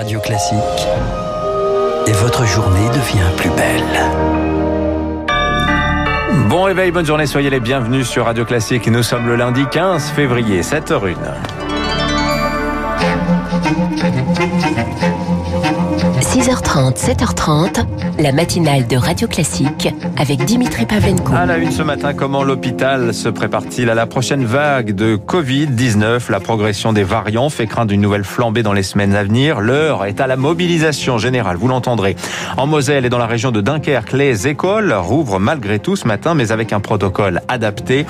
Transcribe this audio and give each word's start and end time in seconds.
Radio 0.00 0.18
Classique 0.18 0.88
et 2.06 2.12
votre 2.12 2.46
journée 2.46 2.88
devient 2.88 3.30
plus 3.36 3.50
belle. 3.50 4.00
Bon 6.48 6.62
réveil, 6.62 6.90
bonne 6.90 7.04
journée, 7.04 7.26
soyez 7.26 7.50
les 7.50 7.60
bienvenus 7.60 8.08
sur 8.08 8.24
Radio 8.24 8.46
Classique. 8.46 8.86
Nous 8.86 9.02
sommes 9.02 9.26
le 9.26 9.36
lundi 9.36 9.66
15 9.70 10.08
février, 10.12 10.62
7h01. 10.62 11.16
6h30, 16.40 16.96
7h30, 16.96 17.84
la 18.18 18.32
matinale 18.32 18.86
de 18.86 18.96
Radio 18.96 19.28
Classique 19.28 19.90
avec 20.16 20.42
Dimitri 20.46 20.86
Pavlenko. 20.86 21.34
À 21.34 21.44
la 21.44 21.58
une 21.58 21.70
ce 21.70 21.82
matin, 21.82 22.14
comment 22.14 22.44
l'hôpital 22.44 23.12
se 23.12 23.28
prépare-t-il 23.28 23.90
à 23.90 23.94
la 23.94 24.06
prochaine 24.06 24.46
vague 24.46 24.94
de 24.94 25.16
Covid-19 25.16 26.30
La 26.30 26.40
progression 26.40 26.94
des 26.94 27.02
variants 27.02 27.50
fait 27.50 27.66
craindre 27.66 27.92
une 27.92 28.00
nouvelle 28.00 28.24
flambée 28.24 28.62
dans 28.62 28.72
les 28.72 28.82
semaines 28.82 29.14
à 29.14 29.22
venir. 29.22 29.60
L'heure 29.60 30.06
est 30.06 30.18
à 30.18 30.26
la 30.26 30.36
mobilisation 30.36 31.18
générale, 31.18 31.58
vous 31.58 31.68
l'entendrez. 31.68 32.16
En 32.56 32.66
Moselle 32.66 33.04
et 33.04 33.10
dans 33.10 33.18
la 33.18 33.26
région 33.26 33.50
de 33.50 33.60
Dunkerque, 33.60 34.14
les 34.14 34.48
écoles 34.48 34.94
rouvrent 34.94 35.40
malgré 35.40 35.78
tout 35.78 35.94
ce 35.94 36.08
matin, 36.08 36.32
mais 36.32 36.52
avec 36.52 36.72
un 36.72 36.80
protocole 36.80 37.42
adapté. 37.48 38.06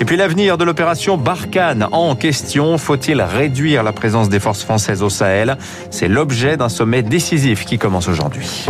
Et 0.00 0.04
puis 0.04 0.18
l'avenir 0.18 0.58
de 0.58 0.64
l'opération 0.64 1.16
Barkhane 1.16 1.88
en 1.92 2.14
question. 2.14 2.76
Faut-il 2.76 3.22
réduire 3.22 3.82
la 3.82 3.92
présence 3.92 4.28
des 4.28 4.38
forces 4.38 4.64
françaises 4.64 5.02
au 5.02 5.08
Sahel? 5.08 5.56
C'est 5.90 6.08
l'objet 6.08 6.58
d'un 6.58 6.68
sommet 6.68 7.02
décisif 7.02 7.69
qui 7.70 7.78
commence 7.78 8.08
aujourd'hui. 8.08 8.66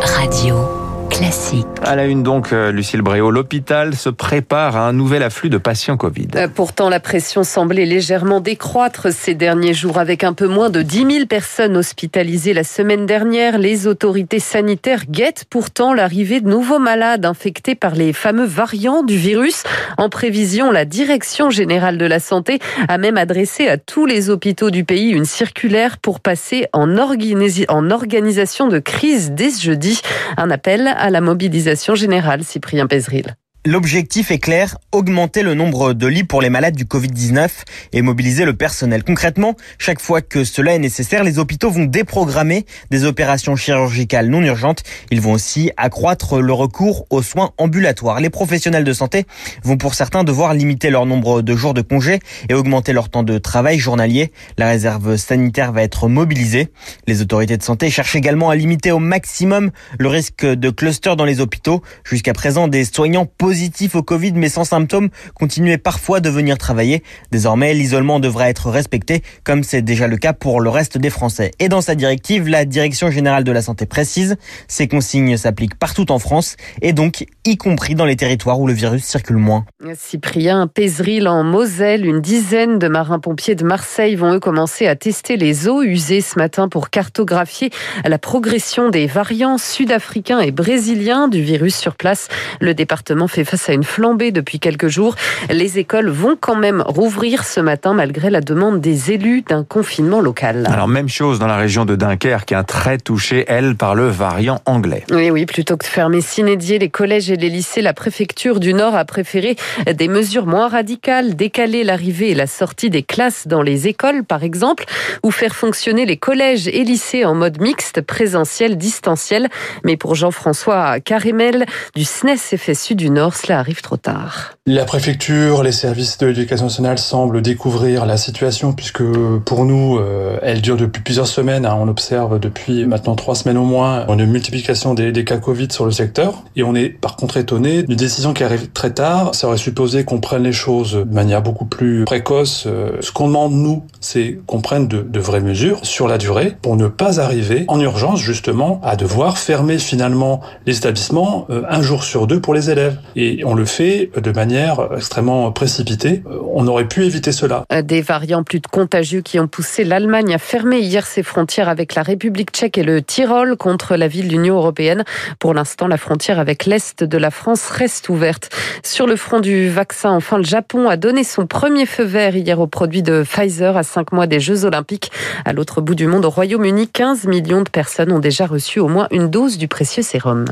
Radio 0.00 0.79
classique. 1.20 1.66
À 1.84 1.96
la 1.96 2.06
une 2.06 2.22
donc, 2.22 2.52
euh, 2.52 2.72
Lucille 2.72 3.02
Bréau, 3.02 3.30
l'hôpital 3.30 3.94
se 3.94 4.08
prépare 4.08 4.76
à 4.76 4.88
un 4.88 4.94
nouvel 4.94 5.22
afflux 5.22 5.50
de 5.50 5.58
patients 5.58 5.98
Covid. 5.98 6.28
Euh, 6.34 6.48
pourtant, 6.48 6.88
la 6.88 6.98
pression 6.98 7.44
semblait 7.44 7.84
légèrement 7.84 8.40
décroître 8.40 9.12
ces 9.12 9.34
derniers 9.34 9.74
jours 9.74 9.98
avec 9.98 10.24
un 10.24 10.32
peu 10.32 10.46
moins 10.46 10.70
de 10.70 10.80
10 10.80 11.12
000 11.12 11.26
personnes 11.26 11.76
hospitalisées 11.76 12.54
la 12.54 12.64
semaine 12.64 13.04
dernière. 13.04 13.58
Les 13.58 13.86
autorités 13.86 14.38
sanitaires 14.38 15.04
guettent 15.10 15.44
pourtant 15.50 15.92
l'arrivée 15.92 16.40
de 16.40 16.48
nouveaux 16.48 16.78
malades 16.78 17.26
infectés 17.26 17.74
par 17.74 17.94
les 17.94 18.14
fameux 18.14 18.46
variants 18.46 19.02
du 19.02 19.16
virus. 19.16 19.64
En 19.98 20.08
prévision, 20.08 20.70
la 20.70 20.86
Direction 20.86 21.50
générale 21.50 21.98
de 21.98 22.06
la 22.06 22.20
santé 22.20 22.60
a 22.88 22.96
même 22.96 23.18
adressé 23.18 23.68
à 23.68 23.76
tous 23.76 24.06
les 24.06 24.30
hôpitaux 24.30 24.70
du 24.70 24.84
pays 24.84 25.10
une 25.10 25.26
circulaire 25.26 25.98
pour 25.98 26.20
passer 26.20 26.66
en, 26.72 26.88
en 26.96 27.90
organisation 27.90 28.68
de 28.68 28.78
crise 28.78 29.32
dès 29.32 29.50
jeudi. 29.50 30.00
Un 30.38 30.50
appel 30.50 30.86
à 30.86 31.09
la 31.10 31.20
mobilisation 31.20 31.94
générale, 31.94 32.44
Cyprien 32.44 32.86
Pézril. 32.86 33.36
L'objectif 33.66 34.30
est 34.30 34.38
clair, 34.38 34.78
augmenter 34.90 35.42
le 35.42 35.52
nombre 35.52 35.92
de 35.92 36.06
lits 36.06 36.24
pour 36.24 36.40
les 36.40 36.48
malades 36.48 36.74
du 36.74 36.86
Covid-19 36.86 37.50
et 37.92 38.00
mobiliser 38.00 38.46
le 38.46 38.54
personnel. 38.54 39.04
Concrètement, 39.04 39.54
chaque 39.76 40.00
fois 40.00 40.22
que 40.22 40.44
cela 40.44 40.74
est 40.74 40.78
nécessaire, 40.78 41.24
les 41.24 41.38
hôpitaux 41.38 41.68
vont 41.68 41.84
déprogrammer 41.84 42.64
des 42.90 43.04
opérations 43.04 43.56
chirurgicales 43.56 44.28
non 44.28 44.40
urgentes. 44.40 44.82
Ils 45.10 45.20
vont 45.20 45.32
aussi 45.32 45.72
accroître 45.76 46.40
le 46.40 46.54
recours 46.54 47.04
aux 47.10 47.20
soins 47.20 47.50
ambulatoires. 47.58 48.20
Les 48.20 48.30
professionnels 48.30 48.82
de 48.82 48.94
santé 48.94 49.26
vont 49.62 49.76
pour 49.76 49.92
certains 49.92 50.24
devoir 50.24 50.54
limiter 50.54 50.88
leur 50.88 51.04
nombre 51.04 51.42
de 51.42 51.54
jours 51.54 51.74
de 51.74 51.82
congé 51.82 52.20
et 52.48 52.54
augmenter 52.54 52.94
leur 52.94 53.10
temps 53.10 53.24
de 53.24 53.36
travail 53.36 53.78
journalier. 53.78 54.32
La 54.56 54.68
réserve 54.68 55.18
sanitaire 55.18 55.72
va 55.72 55.82
être 55.82 56.08
mobilisée. 56.08 56.68
Les 57.06 57.20
autorités 57.20 57.58
de 57.58 57.62
santé 57.62 57.90
cherchent 57.90 58.16
également 58.16 58.48
à 58.48 58.56
limiter 58.56 58.90
au 58.90 59.00
maximum 59.00 59.70
le 59.98 60.08
risque 60.08 60.46
de 60.46 60.70
cluster 60.70 61.14
dans 61.14 61.26
les 61.26 61.42
hôpitaux. 61.42 61.82
Jusqu'à 62.04 62.32
présent, 62.32 62.66
des 62.66 62.86
soignants 62.86 63.26
positifs 63.50 63.96
au 63.96 64.04
Covid 64.04 64.34
mais 64.36 64.48
sans 64.48 64.62
symptômes 64.62 65.08
continuaient 65.34 65.76
parfois 65.76 66.20
de 66.20 66.30
venir 66.30 66.56
travailler. 66.56 67.02
Désormais, 67.32 67.74
l'isolement 67.74 68.20
devra 68.20 68.48
être 68.48 68.70
respecté 68.70 69.24
comme 69.42 69.64
c'est 69.64 69.82
déjà 69.82 70.06
le 70.06 70.18
cas 70.18 70.32
pour 70.32 70.60
le 70.60 70.70
reste 70.70 70.98
des 70.98 71.10
Français. 71.10 71.50
Et 71.58 71.68
dans 71.68 71.80
sa 71.80 71.96
directive, 71.96 72.46
la 72.46 72.64
Direction 72.64 73.10
générale 73.10 73.42
de 73.42 73.50
la 73.50 73.60
santé 73.60 73.86
précise, 73.86 74.36
ces 74.68 74.86
consignes 74.86 75.36
s'appliquent 75.36 75.76
partout 75.76 76.12
en 76.12 76.20
France 76.20 76.54
et 76.80 76.92
donc 76.92 77.26
y 77.44 77.56
compris 77.56 77.96
dans 77.96 78.04
les 78.04 78.14
territoires 78.14 78.60
où 78.60 78.68
le 78.68 78.72
virus 78.72 79.02
circule 79.02 79.38
moins. 79.38 79.64
Cyprien 79.98 80.68
Pézril 80.68 81.26
en 81.26 81.42
Moselle, 81.42 82.06
une 82.06 82.20
dizaine 82.20 82.78
de 82.78 82.86
marins-pompiers 82.86 83.56
de 83.56 83.64
Marseille 83.64 84.14
vont 84.14 84.34
eux 84.34 84.38
commencer 84.38 84.86
à 84.86 84.94
tester 84.94 85.36
les 85.36 85.66
eaux 85.66 85.82
usées 85.82 86.20
ce 86.20 86.38
matin 86.38 86.68
pour 86.68 86.88
cartographier 86.90 87.70
la 88.04 88.18
progression 88.18 88.90
des 88.90 89.08
variants 89.08 89.58
sud-africains 89.58 90.38
et 90.38 90.52
brésiliens 90.52 91.26
du 91.26 91.42
virus 91.42 91.74
sur 91.74 91.96
place. 91.96 92.28
Le 92.60 92.74
département 92.74 93.26
fait 93.26 93.39
face 93.44 93.68
à 93.68 93.72
une 93.72 93.84
flambée 93.84 94.30
depuis 94.32 94.58
quelques 94.58 94.88
jours. 94.88 95.14
Les 95.50 95.78
écoles 95.78 96.08
vont 96.08 96.36
quand 96.38 96.56
même 96.56 96.82
rouvrir 96.86 97.44
ce 97.44 97.60
matin 97.60 97.94
malgré 97.94 98.30
la 98.30 98.40
demande 98.40 98.80
des 98.80 99.12
élus 99.12 99.42
d'un 99.42 99.64
confinement 99.64 100.20
local. 100.20 100.66
Alors 100.70 100.88
même 100.88 101.08
chose 101.08 101.38
dans 101.38 101.46
la 101.46 101.56
région 101.56 101.84
de 101.84 101.96
Dunkerque, 101.96 102.52
un 102.52 102.64
très 102.64 102.98
touchée, 102.98 103.44
elle, 103.48 103.76
par 103.76 103.94
le 103.94 104.08
variant 104.08 104.60
anglais. 104.66 105.04
Oui, 105.10 105.30
oui, 105.30 105.46
plutôt 105.46 105.76
que 105.76 105.84
de 105.84 105.90
fermer 105.90 106.20
s'inédier 106.20 106.78
les 106.78 106.88
collèges 106.88 107.30
et 107.30 107.36
les 107.36 107.48
lycées, 107.48 107.82
la 107.82 107.94
préfecture 107.94 108.60
du 108.60 108.74
Nord 108.74 108.94
a 108.94 109.04
préféré 109.04 109.56
des 109.92 110.08
mesures 110.08 110.46
moins 110.46 110.68
radicales, 110.68 111.36
décaler 111.36 111.84
l'arrivée 111.84 112.30
et 112.30 112.34
la 112.34 112.46
sortie 112.46 112.90
des 112.90 113.02
classes 113.02 113.46
dans 113.46 113.62
les 113.62 113.88
écoles, 113.88 114.24
par 114.24 114.42
exemple, 114.42 114.84
ou 115.22 115.30
faire 115.30 115.54
fonctionner 115.54 116.06
les 116.06 116.16
collèges 116.16 116.68
et 116.68 116.84
lycées 116.84 117.24
en 117.24 117.34
mode 117.34 117.60
mixte, 117.60 118.00
présentiel, 118.00 118.76
distanciel. 118.76 119.48
Mais 119.84 119.96
pour 119.96 120.14
Jean-François 120.14 121.00
Carimel 121.00 121.66
du 121.94 122.04
SNES 122.04 122.56
FSU 122.56 122.94
du 122.94 123.10
Nord, 123.10 123.29
cela 123.34 123.58
arrive 123.58 123.82
trop 123.82 123.96
tard. 123.96 124.52
La 124.66 124.84
préfecture, 124.84 125.62
les 125.62 125.72
services 125.72 126.18
de 126.18 126.26
l'éducation 126.26 126.66
nationale 126.66 126.98
semblent 126.98 127.42
découvrir 127.42 128.06
la 128.06 128.16
situation 128.16 128.72
puisque 128.72 129.02
pour 129.44 129.64
nous, 129.64 129.98
euh, 129.98 130.38
elle 130.42 130.60
dure 130.60 130.76
depuis 130.76 131.02
plusieurs 131.02 131.26
semaines. 131.26 131.66
Hein. 131.66 131.76
On 131.80 131.88
observe 131.88 132.38
depuis 132.38 132.86
maintenant 132.86 133.14
trois 133.14 133.34
semaines 133.34 133.56
au 133.56 133.64
moins 133.64 134.06
une 134.06 134.26
multiplication 134.26 134.94
des, 134.94 135.24
cas 135.24 135.38
Covid 135.38 135.68
sur 135.70 135.84
le 135.84 135.90
secteur. 135.90 136.44
Et 136.56 136.62
on 136.62 136.74
est 136.74 136.88
par 136.88 137.16
contre 137.16 137.36
étonné 137.36 137.82
d'une 137.82 137.96
décision 137.96 138.32
qui 138.32 138.44
arrive 138.44 138.70
très 138.70 138.92
tard. 138.92 139.34
Ça 139.34 139.48
aurait 139.48 139.56
supposé 139.56 140.04
qu'on 140.04 140.20
prenne 140.20 140.42
les 140.42 140.52
choses 140.52 140.92
de 140.92 141.14
manière 141.14 141.42
beaucoup 141.42 141.64
plus 141.64 142.04
précoce. 142.04 142.64
Euh, 142.66 142.92
ce 143.00 143.12
qu'on 143.12 143.28
demande, 143.28 143.52
nous, 143.52 143.84
c'est 144.00 144.40
qu'on 144.46 144.60
prenne 144.60 144.88
de, 144.88 145.20
vraies 145.20 145.40
mesures 145.40 145.84
sur 145.84 146.08
la 146.08 146.18
durée 146.18 146.56
pour 146.62 146.76
ne 146.76 146.88
pas 146.88 147.20
arriver 147.20 147.64
en 147.68 147.80
urgence 147.80 148.20
justement 148.20 148.80
à 148.82 148.96
devoir 148.96 149.36
fermer 149.36 149.78
finalement 149.78 150.40
les 150.66 150.78
établissements 150.78 151.46
euh, 151.50 151.62
un 151.68 151.82
jour 151.82 152.04
sur 152.04 152.26
deux 152.26 152.40
pour 152.40 152.54
les 152.54 152.70
élèves. 152.70 152.98
On 153.44 153.54
le 153.54 153.64
fait 153.64 154.10
de 154.16 154.32
manière 154.32 154.88
extrêmement 154.96 155.50
précipitée. 155.52 156.22
On 156.52 156.66
aurait 156.66 156.88
pu 156.88 157.04
éviter 157.04 157.32
cela. 157.32 157.64
Des 157.82 158.00
variants 158.00 158.42
plus 158.42 158.60
contagieux 158.60 159.20
qui 159.20 159.38
ont 159.38 159.48
poussé 159.48 159.84
l'Allemagne 159.84 160.34
à 160.34 160.38
fermer 160.38 160.80
hier 160.80 161.06
ses 161.06 161.22
frontières 161.22 161.68
avec 161.68 161.94
la 161.94 162.02
République 162.02 162.50
tchèque 162.50 162.78
et 162.78 162.82
le 162.82 163.02
Tyrol 163.02 163.56
contre 163.56 163.96
la 163.96 164.08
ville 164.08 164.28
de 164.28 164.32
l'Union 164.32 164.56
européenne. 164.56 165.04
Pour 165.38 165.54
l'instant, 165.54 165.86
la 165.86 165.96
frontière 165.96 166.38
avec 166.38 166.66
l'Est 166.66 167.04
de 167.04 167.18
la 167.18 167.30
France 167.30 167.68
reste 167.68 168.08
ouverte. 168.08 168.50
Sur 168.82 169.06
le 169.06 169.16
front 169.16 169.40
du 169.40 169.68
vaccin, 169.68 170.10
enfin, 170.10 170.38
le 170.38 170.44
Japon 170.44 170.88
a 170.88 170.96
donné 170.96 171.24
son 171.24 171.46
premier 171.46 171.86
feu 171.86 172.04
vert 172.04 172.36
hier 172.36 172.60
au 172.60 172.66
produit 172.66 173.02
de 173.02 173.22
Pfizer 173.22 173.76
à 173.76 173.82
cinq 173.82 174.12
mois 174.12 174.26
des 174.26 174.40
Jeux 174.40 174.64
Olympiques. 174.64 175.10
À 175.44 175.52
l'autre 175.52 175.80
bout 175.80 175.94
du 175.94 176.06
monde, 176.06 176.24
au 176.24 176.30
Royaume-Uni, 176.30 176.88
15 176.88 177.26
millions 177.26 177.62
de 177.62 177.70
personnes 177.70 178.12
ont 178.12 178.18
déjà 178.18 178.46
reçu 178.46 178.80
au 178.80 178.88
moins 178.88 179.06
une 179.10 179.28
dose 179.28 179.58
du 179.58 179.68
précieux 179.68 180.02
sérum. 180.02 180.44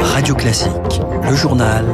Radio 0.00 0.34
Classique, 0.34 1.00
le 1.28 1.34
journal 1.34 1.84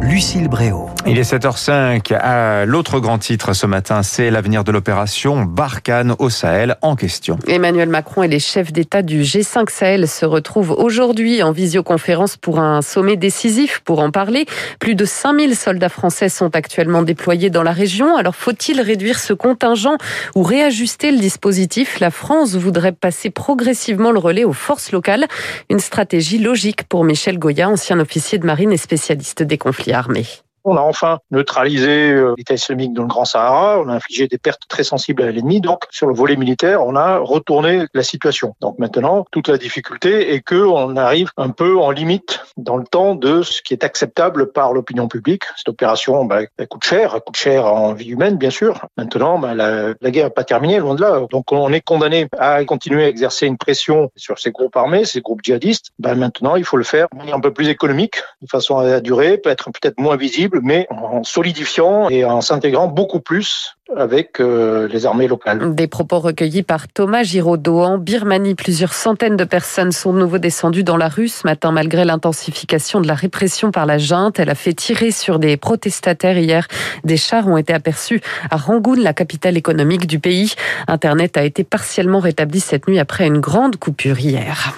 Lucille 0.00 0.48
Bréau. 0.48 0.95
Il 1.08 1.20
est 1.20 1.32
7h05. 1.32 2.12
À 2.14 2.64
l'autre 2.64 2.98
grand 2.98 3.18
titre 3.18 3.52
ce 3.52 3.64
matin, 3.66 4.02
c'est 4.02 4.28
l'avenir 4.28 4.64
de 4.64 4.72
l'opération 4.72 5.42
Barkhane 5.42 6.16
au 6.18 6.30
Sahel 6.30 6.76
en 6.82 6.96
question. 6.96 7.38
Emmanuel 7.46 7.88
Macron 7.88 8.24
et 8.24 8.28
les 8.28 8.40
chefs 8.40 8.72
d'État 8.72 9.02
du 9.02 9.22
G5 9.22 9.70
Sahel 9.70 10.08
se 10.08 10.26
retrouvent 10.26 10.72
aujourd'hui 10.72 11.44
en 11.44 11.52
visioconférence 11.52 12.36
pour 12.36 12.58
un 12.58 12.82
sommet 12.82 13.16
décisif 13.16 13.82
pour 13.84 14.00
en 14.00 14.10
parler. 14.10 14.46
Plus 14.80 14.96
de 14.96 15.04
5000 15.04 15.54
soldats 15.54 15.88
français 15.88 16.28
sont 16.28 16.56
actuellement 16.56 17.02
déployés 17.02 17.50
dans 17.50 17.62
la 17.62 17.72
région. 17.72 18.16
Alors 18.16 18.34
faut-il 18.34 18.80
réduire 18.80 19.20
ce 19.20 19.32
contingent 19.32 19.98
ou 20.34 20.42
réajuster 20.42 21.12
le 21.12 21.18
dispositif? 21.18 22.00
La 22.00 22.10
France 22.10 22.56
voudrait 22.56 22.90
passer 22.90 23.30
progressivement 23.30 24.10
le 24.10 24.18
relais 24.18 24.44
aux 24.44 24.52
forces 24.52 24.90
locales. 24.90 25.26
Une 25.70 25.80
stratégie 25.80 26.38
logique 26.38 26.82
pour 26.88 27.04
Michel 27.04 27.38
Goya, 27.38 27.68
ancien 27.68 28.00
officier 28.00 28.38
de 28.38 28.46
marine 28.46 28.72
et 28.72 28.76
spécialiste 28.76 29.44
des 29.44 29.56
conflits 29.56 29.92
armée. 29.92 30.26
On 30.68 30.76
a 30.76 30.80
enfin 30.80 31.20
neutralisé 31.30 32.12
l'État 32.36 32.54
islamique 32.54 32.92
dans 32.92 33.02
le 33.02 33.08
Grand 33.08 33.24
Sahara, 33.24 33.78
on 33.78 33.88
a 33.88 33.94
infligé 33.94 34.26
des 34.26 34.36
pertes 34.36 34.62
très 34.68 34.82
sensibles 34.82 35.22
à 35.22 35.30
l'ennemi. 35.30 35.60
Donc, 35.60 35.84
sur 35.90 36.08
le 36.08 36.14
volet 36.14 36.34
militaire, 36.34 36.84
on 36.84 36.96
a 36.96 37.18
retourné 37.18 37.86
la 37.94 38.02
situation. 38.02 38.56
Donc 38.60 38.80
maintenant, 38.80 39.24
toute 39.30 39.46
la 39.46 39.58
difficulté 39.58 40.34
est 40.34 40.40
que 40.40 40.56
on 40.56 40.96
arrive 40.96 41.30
un 41.36 41.50
peu 41.50 41.78
en 41.78 41.92
limite 41.92 42.40
dans 42.56 42.76
le 42.76 42.84
temps 42.84 43.14
de 43.14 43.42
ce 43.42 43.62
qui 43.62 43.74
est 43.74 43.84
acceptable 43.84 44.50
par 44.50 44.72
l'opinion 44.72 45.06
publique. 45.06 45.44
Cette 45.56 45.68
opération, 45.68 46.24
bah, 46.24 46.40
elle 46.58 46.66
coûte 46.66 46.84
cher, 46.84 47.12
elle 47.14 47.20
coûte 47.20 47.36
cher 47.36 47.66
en 47.66 47.92
vie 47.92 48.08
humaine, 48.08 48.36
bien 48.36 48.50
sûr. 48.50 48.86
Maintenant, 48.96 49.38
bah, 49.38 49.54
la, 49.54 49.94
la 50.00 50.10
guerre 50.10 50.24
n'est 50.24 50.30
pas 50.30 50.42
terminée, 50.42 50.80
loin 50.80 50.96
de 50.96 51.00
là. 51.00 51.20
Donc, 51.30 51.52
on 51.52 51.72
est 51.72 51.80
condamné 51.80 52.26
à 52.36 52.64
continuer 52.64 53.04
à 53.04 53.08
exercer 53.08 53.46
une 53.46 53.56
pression 53.56 54.10
sur 54.16 54.40
ces 54.40 54.50
groupes 54.50 54.76
armés, 54.76 55.04
ces 55.04 55.20
groupes 55.20 55.42
djihadistes. 55.44 55.90
Bah, 56.00 56.16
maintenant, 56.16 56.56
il 56.56 56.64
faut 56.64 56.76
le 56.76 56.82
faire 56.82 57.06
de 57.12 57.18
manière 57.18 57.36
un 57.36 57.40
peu 57.40 57.52
plus 57.52 57.68
économique, 57.68 58.16
de 58.42 58.48
façon 58.48 58.78
à 58.78 59.00
durer, 59.00 59.38
peut-être 59.38 59.70
peut-être 59.70 60.00
moins 60.00 60.16
visible 60.16 60.55
mais 60.62 60.86
en 60.90 61.24
solidifiant 61.24 62.08
et 62.08 62.24
en 62.24 62.40
s'intégrant 62.40 62.88
beaucoup 62.88 63.20
plus 63.20 63.76
avec 63.94 64.40
euh, 64.40 64.88
les 64.88 65.06
armées 65.06 65.28
locales. 65.28 65.74
Des 65.74 65.86
propos 65.86 66.18
recueillis 66.18 66.64
par 66.64 66.88
Thomas 66.88 67.22
Giraudot. 67.22 67.82
En 67.82 67.98
Birmanie, 67.98 68.54
plusieurs 68.54 68.92
centaines 68.92 69.36
de 69.36 69.44
personnes 69.44 69.92
sont 69.92 70.12
de 70.12 70.18
nouveau 70.18 70.38
descendues 70.38 70.82
dans 70.82 70.96
la 70.96 71.08
rue 71.08 71.28
ce 71.28 71.46
matin 71.46 71.70
malgré 71.70 72.04
l'intensification 72.04 73.00
de 73.00 73.06
la 73.06 73.14
répression 73.14 73.70
par 73.70 73.86
la 73.86 73.98
junte. 73.98 74.40
Elle 74.40 74.50
a 74.50 74.56
fait 74.56 74.74
tirer 74.74 75.12
sur 75.12 75.38
des 75.38 75.56
protestataires 75.56 76.38
hier. 76.38 76.66
Des 77.04 77.16
chars 77.16 77.46
ont 77.46 77.56
été 77.56 77.72
aperçus 77.72 78.20
à 78.50 78.56
Rangoon, 78.56 78.96
la 78.96 79.12
capitale 79.12 79.56
économique 79.56 80.06
du 80.06 80.18
pays. 80.18 80.54
Internet 80.88 81.36
a 81.36 81.44
été 81.44 81.62
partiellement 81.62 82.18
rétabli 82.18 82.58
cette 82.58 82.88
nuit 82.88 82.98
après 82.98 83.26
une 83.26 83.38
grande 83.38 83.76
coupure 83.76 84.18
hier. 84.18 84.74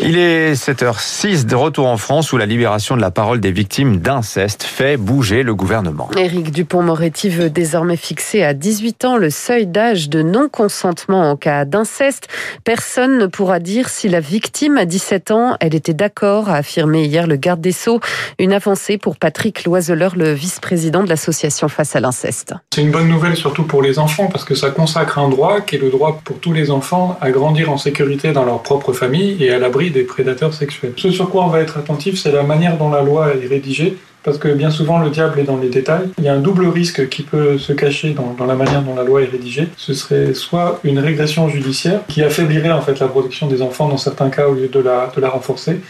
Il 0.00 0.16
est 0.16 0.54
7h06 0.54 1.44
de 1.44 1.54
retour 1.54 1.86
en 1.86 1.96
France 1.96 2.32
où 2.32 2.38
la 2.38 2.46
libération 2.46 2.96
de 2.96 3.00
la 3.00 3.10
parole 3.10 3.40
des 3.40 3.52
victimes 3.52 3.98
d'inceste 3.98 4.62
fait 4.62 4.96
bouger 4.96 5.42
le 5.42 5.54
gouvernement. 5.54 6.08
Éric 6.16 6.50
Dupont-Moretti 6.50 7.28
veut 7.28 7.50
désormais 7.50 7.96
fixer 7.96 8.42
à 8.42 8.54
18 8.54 9.04
ans 9.04 9.16
le 9.16 9.28
seuil 9.30 9.66
d'âge 9.66 10.08
de 10.08 10.22
non-consentement 10.22 11.30
en 11.30 11.36
cas 11.36 11.64
d'inceste. 11.64 12.28
Personne 12.64 13.18
ne 13.18 13.26
pourra 13.26 13.58
dire 13.58 13.88
si 13.88 14.08
la 14.08 14.20
victime 14.20 14.78
a 14.78 14.86
17 14.86 15.30
ans, 15.30 15.56
elle 15.60 15.74
était 15.74 15.94
d'accord, 15.94 16.48
a 16.48 16.56
affirmé 16.56 17.04
hier 17.04 17.26
le 17.26 17.36
garde 17.36 17.60
des 17.60 17.72
Sceaux. 17.72 18.00
Une 18.38 18.52
avancée 18.52 18.98
pour 18.98 19.16
Patrick 19.16 19.64
Loiseleur, 19.64 20.16
le 20.16 20.32
vice-président 20.32 21.02
de 21.02 21.08
l'association 21.08 21.68
Face 21.68 21.96
à 21.96 22.00
l'inceste. 22.00 22.54
C'est 22.74 22.82
une 22.82 22.90
bonne 22.90 23.08
nouvelle 23.08 23.36
surtout 23.36 23.64
pour 23.64 23.82
les 23.82 23.98
enfants 23.98 24.26
parce 24.26 24.44
que 24.44 24.54
ça 24.54 24.70
consacre 24.70 25.18
un 25.18 25.28
droit 25.28 25.60
qui 25.60 25.76
est 25.76 25.78
le 25.78 25.90
droit 25.90 26.20
pour 26.24 26.38
tous 26.38 26.52
les 26.52 26.70
enfants 26.70 27.18
à 27.20 27.30
grandir 27.30 27.70
en 27.70 27.78
sécurité 27.78 28.32
dans 28.32 28.44
leur 28.44 28.62
propre 28.62 28.92
famille 28.92 29.42
et 29.44 29.50
à 29.50 29.58
l'abri 29.58 29.81
des 29.90 30.02
prédateurs 30.02 30.54
sexuels. 30.54 30.92
Ce 30.96 31.10
sur 31.10 31.30
quoi 31.30 31.44
on 31.44 31.48
va 31.48 31.60
être 31.60 31.78
attentif, 31.78 32.18
c'est 32.18 32.32
la 32.32 32.42
manière 32.42 32.76
dont 32.78 32.90
la 32.90 33.02
loi 33.02 33.34
est 33.34 33.46
rédigée, 33.46 33.96
parce 34.22 34.38
que 34.38 34.48
bien 34.48 34.70
souvent 34.70 34.98
le 34.98 35.10
diable 35.10 35.40
est 35.40 35.44
dans 35.44 35.56
les 35.56 35.68
détails. 35.68 36.08
Il 36.18 36.24
y 36.24 36.28
a 36.28 36.34
un 36.34 36.40
double 36.40 36.66
risque 36.66 37.08
qui 37.08 37.22
peut 37.22 37.58
se 37.58 37.72
cacher 37.72 38.10
dans, 38.12 38.34
dans, 38.38 38.46
la 38.46 38.54
manière 38.54 38.82
dont 38.82 38.94
la 38.94 39.04
loi 39.04 39.22
est 39.22 39.26
rédigée. 39.30 39.68
Ce 39.76 39.94
serait 39.94 40.34
soit 40.34 40.80
une 40.84 40.98
régression 40.98 41.48
judiciaire 41.48 42.00
qui 42.08 42.22
affaiblirait 42.22 42.72
en 42.72 42.80
fait 42.80 42.98
la 43.00 43.08
protection 43.08 43.46
des 43.46 43.62
enfants 43.62 43.88
dans 43.88 43.96
certains 43.96 44.30
cas 44.30 44.48
au 44.48 44.54
lieu 44.54 44.68
de 44.68 44.80
la, 44.80 45.10
renforcer, 45.28 45.80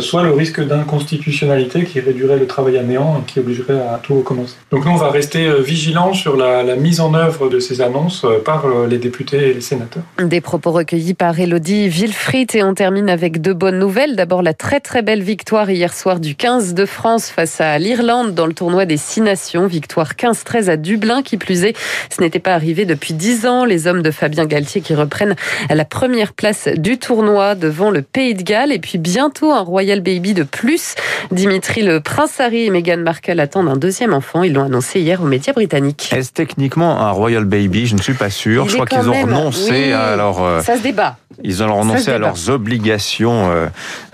soit 0.00 0.22
le 0.22 0.32
risque 0.32 0.60
d'inconstitutionnalité 0.60 1.84
qui 1.84 2.00
réduirait 2.00 2.38
le 2.38 2.46
travail 2.46 2.78
à 2.78 2.82
néant 2.82 3.20
et 3.20 3.30
qui 3.30 3.40
obligerait 3.40 3.80
à 3.80 3.98
tout 4.02 4.16
recommencer. 4.16 4.54
Donc 4.70 4.84
nous, 4.84 4.92
on 4.92 4.96
va 4.96 5.10
rester 5.10 5.46
euh, 5.46 5.60
vigilants 5.60 6.12
sur 6.12 6.36
la, 6.36 6.62
la 6.62 6.76
mise 6.76 7.00
en 7.00 7.14
œuvre 7.14 7.48
de 7.48 7.58
ces 7.58 7.80
annonces 7.80 8.24
euh, 8.24 8.38
par 8.38 8.66
les 8.88 8.98
députés 8.98 9.50
et 9.50 9.54
les 9.54 9.60
sénateurs. 9.60 10.02
Des 10.22 10.40
propos 10.40 10.72
recueillis 10.72 11.14
par 11.14 11.38
Elodie 11.38 11.88
Wilfried 11.88 12.54
et 12.54 12.62
on 12.62 12.74
termine 12.74 13.08
avec 13.08 13.40
deux 13.40 13.54
bonnes 13.54 13.78
nouvelles. 13.78 14.16
D'abord, 14.16 14.42
la 14.42 14.54
très 14.54 14.80
très 14.80 15.02
belle 15.02 15.22
victoire 15.22 15.70
hier 15.70 15.92
soir 15.94 16.20
du 16.20 16.34
15 16.34 16.74
de 16.74 16.86
France 16.86 17.28
face 17.28 17.60
à 17.60 17.78
l'Irlande 17.78 18.34
dans 18.34 18.46
le 18.46 18.52
tournoi 18.52 18.84
des 18.84 18.96
Six 18.96 19.20
Nations. 19.20 19.66
Victoire 19.66 20.12
15-13 20.12 20.68
à 20.68 20.76
Dublin, 20.76 21.22
qui 21.22 21.36
plus 21.36 21.64
est. 21.64 21.76
Ce 22.10 22.20
n'était 22.20 22.38
pas 22.38 22.54
arrivé 22.54 22.84
depuis 22.84 23.14
dix 23.14 23.46
ans. 23.46 23.64
Les 23.64 23.86
hommes 23.86 24.02
de 24.02 24.10
Fabien 24.10 24.46
Galtier 24.46 24.80
qui 24.80 24.94
reprennent 24.94 25.36
la 25.70 25.84
première 25.84 26.32
place 26.32 26.68
du 26.76 26.98
tournoi 26.98 27.54
devant 27.54 27.90
le 27.90 28.02
Pays 28.02 28.34
de 28.34 28.42
Galles 28.42 28.72
et 28.72 28.78
puis 28.78 28.98
bientôt 28.98 29.52
un 29.52 29.62
Royal 29.78 30.00
Baby 30.00 30.34
de 30.34 30.42
plus. 30.42 30.96
Dimitri, 31.30 31.82
le 31.82 32.00
prince 32.00 32.40
Harry 32.40 32.64
et 32.64 32.70
Meghan 32.70 32.96
Markle 32.96 33.38
attendent 33.38 33.68
un 33.68 33.76
deuxième 33.76 34.12
enfant. 34.12 34.42
Ils 34.42 34.52
l'ont 34.52 34.64
annoncé 34.64 34.98
hier 34.98 35.22
aux 35.22 35.26
médias 35.26 35.52
britanniques. 35.52 36.12
Est-ce 36.12 36.32
techniquement 36.32 36.98
un 37.00 37.12
Royal 37.12 37.44
Baby? 37.44 37.86
Je 37.86 37.94
ne 37.94 38.00
suis 38.00 38.14
pas 38.14 38.28
sûr. 38.28 38.64
Il 38.64 38.70
Je 38.70 38.74
crois 38.74 38.86
qu'ils 38.86 39.08
ont 39.08 39.22
renoncé 39.22 39.70
oui, 39.70 39.90
leur... 39.90 40.42
euh, 40.42 40.62
Ça 40.62 40.76
se 40.76 40.82
débat. 40.82 41.16
Ils 41.44 41.62
ont 41.62 41.72
renoncé 41.80 42.10
à 42.10 42.18
leurs 42.18 42.50
obligations 42.50 43.50
euh, 43.50 43.66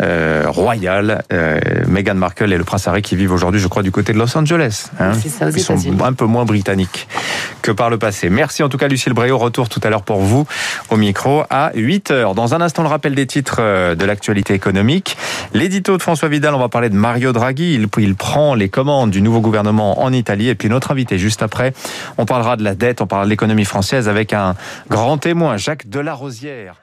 euh, 0.02 0.44
royales. 0.46 1.22
Euh, 1.32 1.58
Meghan 1.88 2.14
Markle 2.14 2.52
et 2.52 2.58
le 2.58 2.64
prince 2.64 2.86
Harry 2.86 3.02
qui 3.02 3.16
vivent 3.16 3.32
aujourd'hui, 3.32 3.60
je 3.60 3.68
crois, 3.68 3.82
du 3.82 3.90
côté 3.90 4.12
de 4.12 4.18
Los 4.18 4.36
Angeles. 4.36 4.90
hein. 5.00 5.12
Ça, 5.14 5.48
Ils 5.50 5.60
sont 5.60 6.02
un 6.02 6.12
peu 6.12 6.26
moins 6.26 6.44
britanniques 6.44 7.08
que 7.62 7.70
par 7.72 7.88
le 7.90 7.98
passé. 7.98 8.28
Merci 8.28 8.62
en 8.62 8.68
tout 8.68 8.76
cas 8.76 8.88
Lucille 8.88 9.14
Bréau. 9.14 9.38
Retour 9.38 9.68
tout 9.68 9.80
à 9.84 9.90
l'heure 9.90 10.02
pour 10.02 10.20
vous 10.20 10.46
au 10.90 10.96
micro 10.96 11.44
à 11.50 11.70
8 11.74 12.10
heures. 12.10 12.34
Dans 12.34 12.54
un 12.54 12.60
instant, 12.60 12.82
le 12.82 12.88
rappel 12.88 13.14
des 13.14 13.26
titres 13.26 13.56
euh, 13.60 13.94
de 13.94 14.04
l'actualité 14.04 14.52
économique. 14.54 15.16
L'édito 15.54 15.96
de 15.96 16.02
François 16.02 16.28
Vidal, 16.28 16.54
on 16.54 16.58
va 16.58 16.68
parler 16.68 16.90
de 16.90 16.96
Mario 16.96 17.32
Draghi. 17.32 17.74
Il, 17.74 17.88
il 17.98 18.14
prend 18.14 18.54
les 18.54 18.68
commandes 18.68 19.10
du 19.10 19.22
nouveau 19.22 19.40
gouvernement 19.40 20.02
en 20.02 20.12
Italie. 20.12 20.48
Et 20.48 20.54
puis 20.54 20.68
notre 20.68 20.90
invité 20.90 21.18
juste 21.18 21.42
après, 21.42 21.72
on 22.18 22.26
parlera 22.26 22.56
de 22.56 22.62
la 22.64 22.74
dette, 22.74 23.00
on 23.00 23.06
parlera 23.06 23.24
de 23.24 23.30
l'économie 23.30 23.64
française 23.64 24.08
avec 24.08 24.32
un 24.32 24.54
grand 24.90 25.16
témoin, 25.18 25.56
Jacques 25.56 25.88
Delarosière. 25.88 26.76